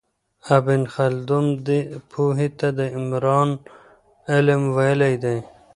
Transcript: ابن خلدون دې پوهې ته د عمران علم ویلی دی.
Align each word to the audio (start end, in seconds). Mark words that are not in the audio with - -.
ابن 0.57 0.81
خلدون 0.93 1.45
دې 1.67 1.79
پوهې 2.11 2.49
ته 2.59 2.67
د 2.77 2.79
عمران 2.97 3.49
علم 4.31 4.61
ویلی 4.77 5.15
دی. 5.23 5.37